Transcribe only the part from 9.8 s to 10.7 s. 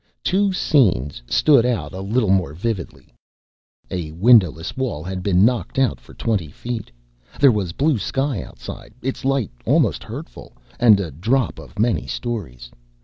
hurtful,